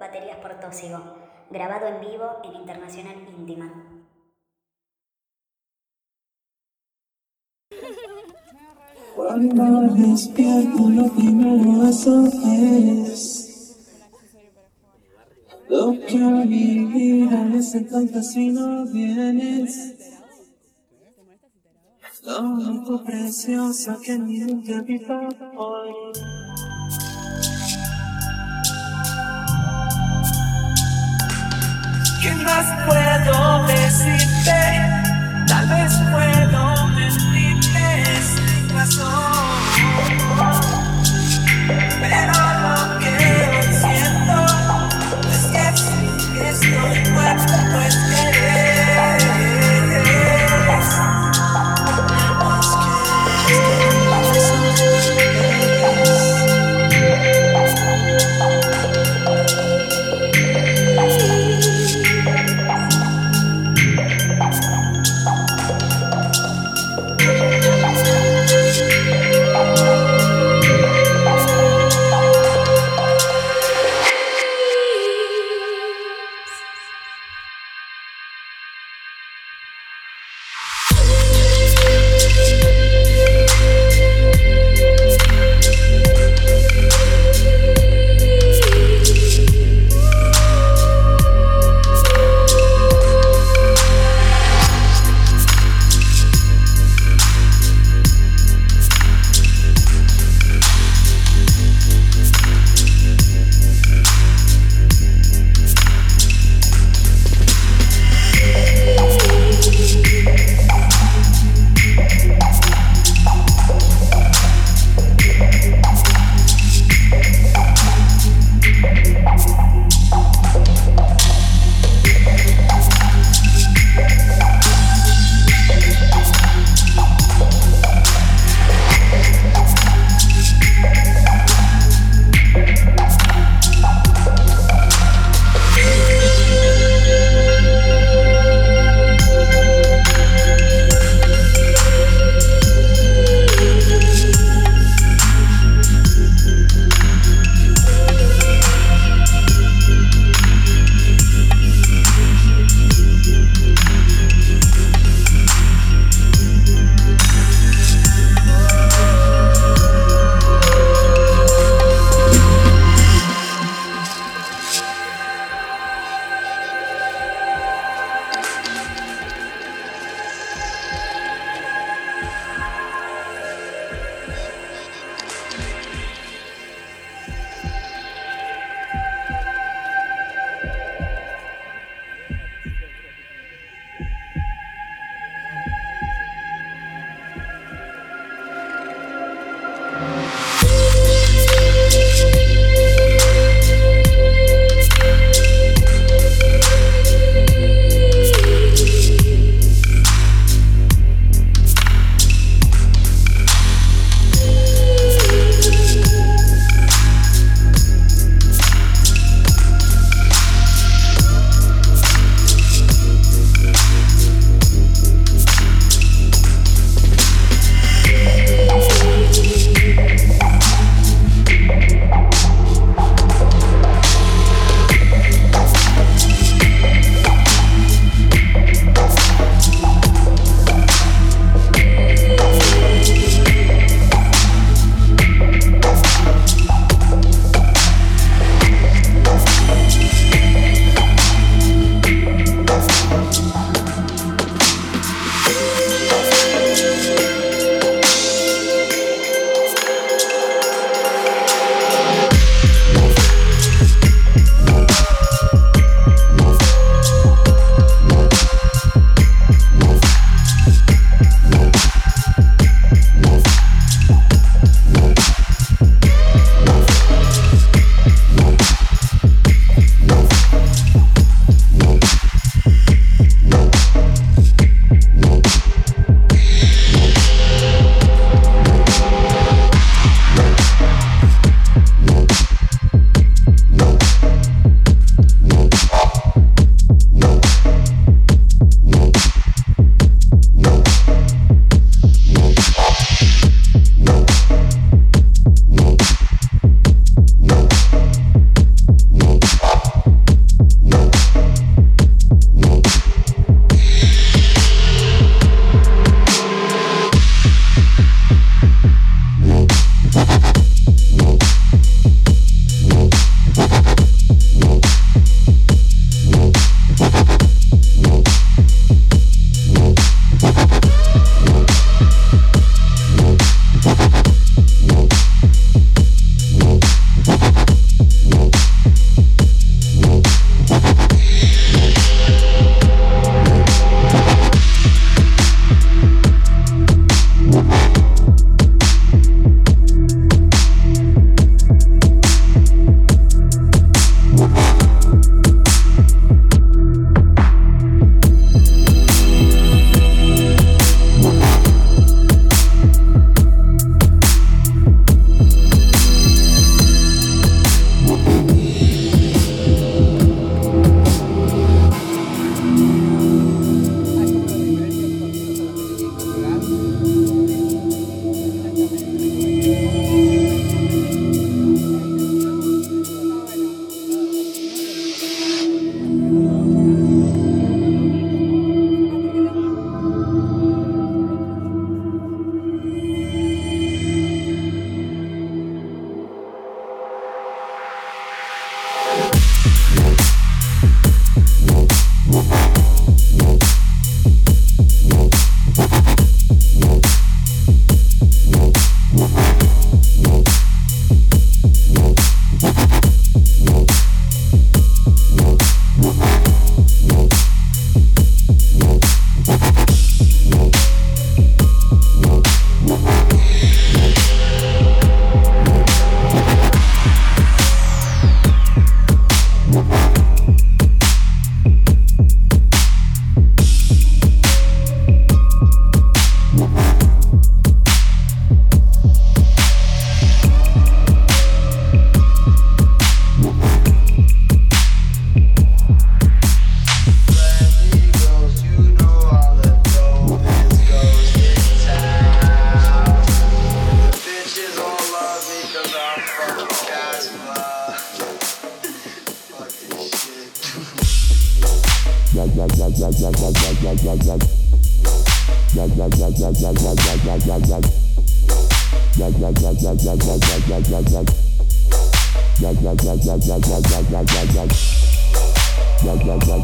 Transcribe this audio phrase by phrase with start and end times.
[0.00, 0.98] Baterías por Tóxigo,
[1.50, 3.70] grabado en vivo en Internacional Íntima.
[9.14, 13.76] Cuando despierto lo primero eso es
[15.68, 20.16] Lo que a mi vida me hace tanta si no vienes
[22.24, 25.92] Lo único precioso que mente habita hoy
[32.20, 34.52] ¿Qué más puedo decirte?
[35.46, 39.49] Tal vez puedo mentirte sin razón.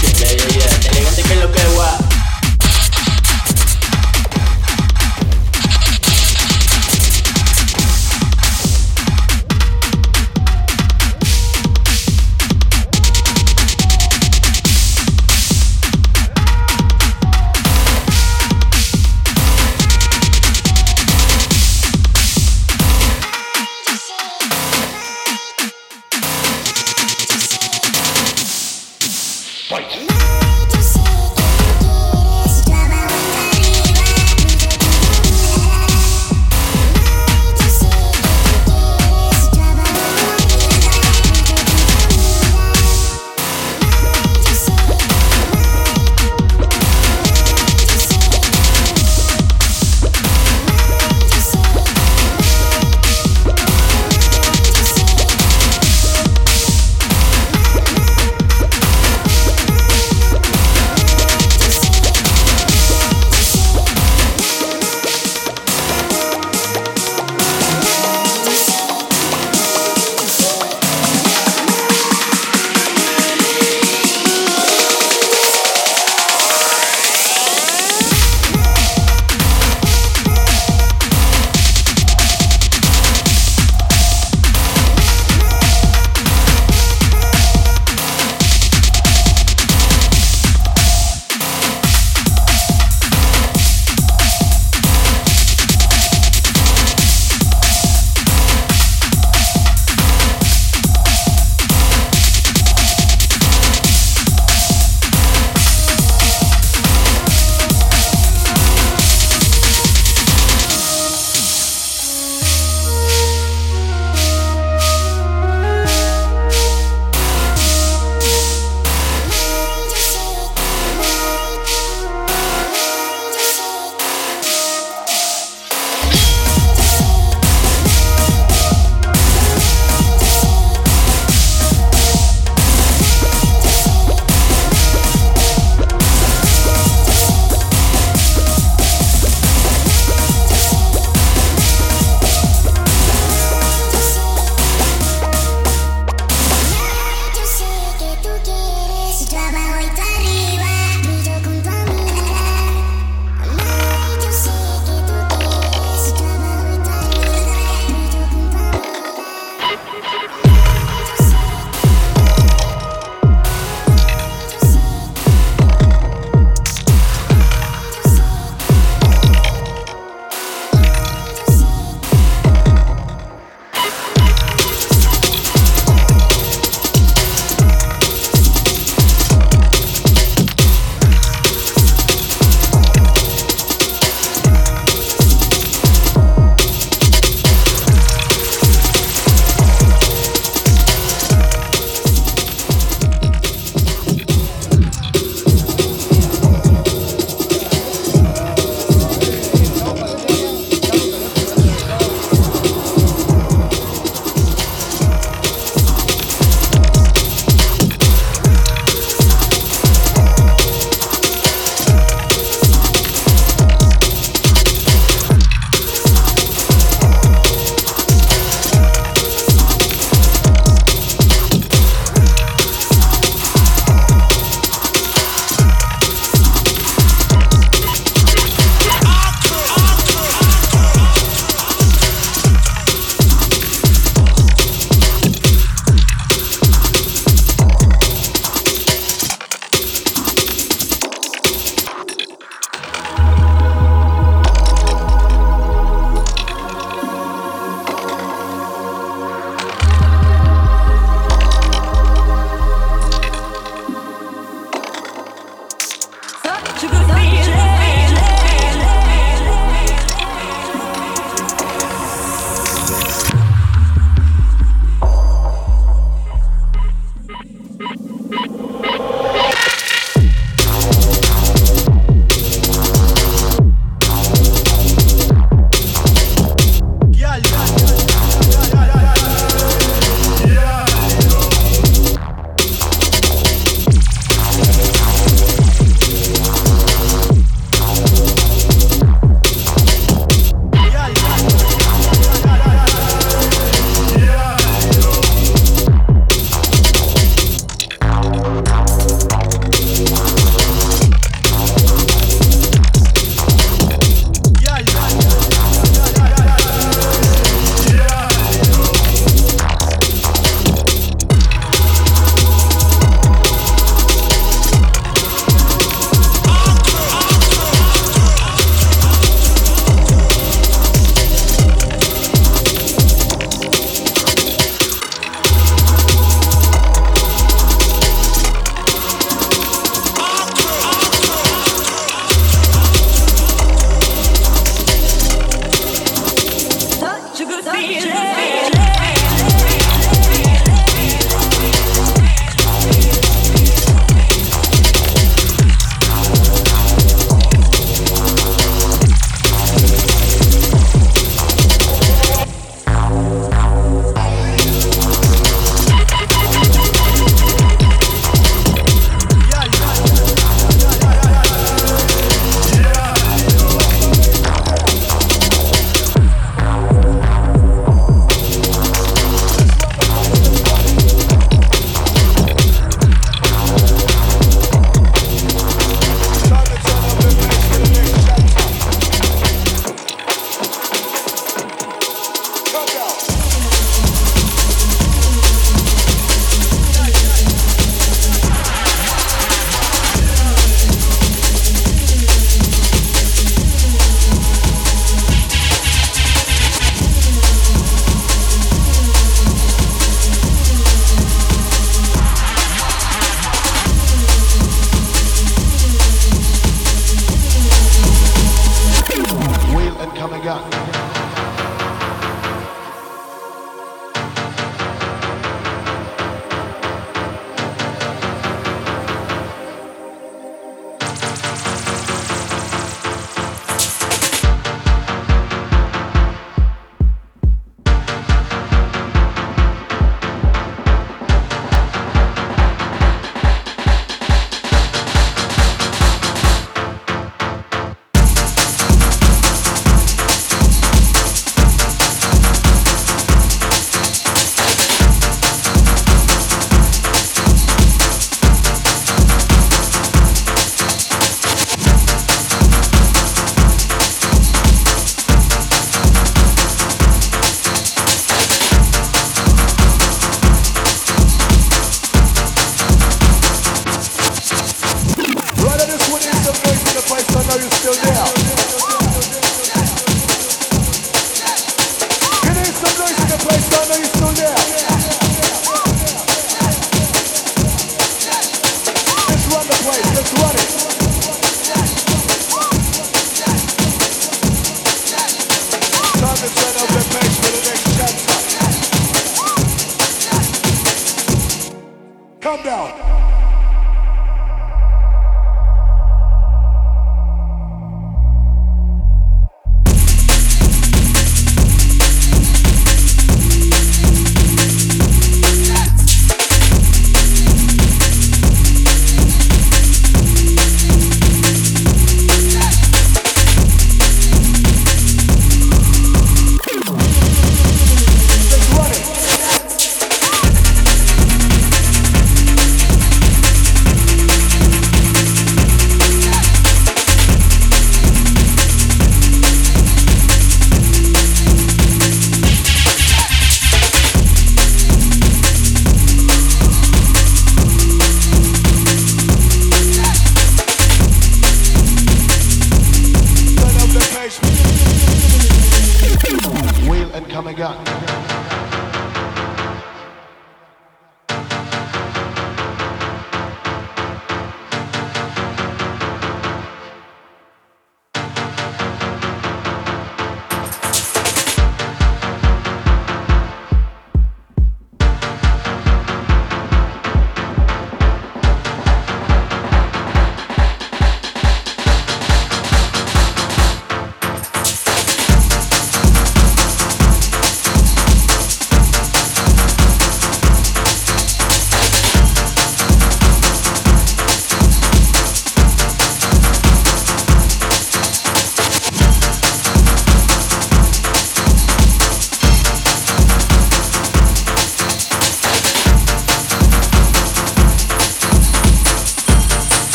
[0.00, 2.13] Dile, dile, dile, que lo que guay.